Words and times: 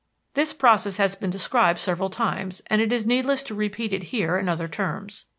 This 0.33 0.51
process 0.51 0.97
has 0.97 1.13
been 1.13 1.29
described 1.29 1.77
several 1.77 2.09
times, 2.09 2.63
and 2.71 2.81
it 2.81 2.91
is 2.91 3.05
needless 3.05 3.43
to 3.43 3.53
repeat 3.53 3.93
it 3.93 4.05
here 4.05 4.35
in 4.35 4.49
other 4.49 4.67
terms. 4.67 5.25